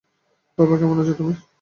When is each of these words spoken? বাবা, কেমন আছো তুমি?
বাবা, 0.57 0.75
কেমন 0.77 0.97
আছো 1.01 1.13
তুমি? 1.13 1.33